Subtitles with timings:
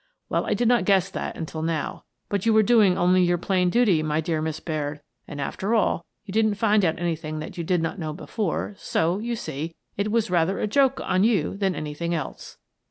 [0.29, 2.05] Well, I did not guess that until now.
[2.27, 6.03] But you were doing only your plain duty, my dear Miss Baird, and, after all,
[6.25, 10.09] you didn't find out anything that you did not know before, so, you see, it
[10.11, 12.57] was rather a joke on you than anything else."